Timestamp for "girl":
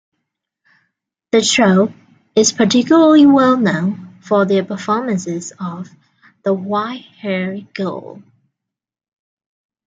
7.75-8.23